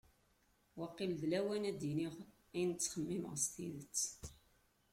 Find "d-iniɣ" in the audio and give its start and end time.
1.79-2.15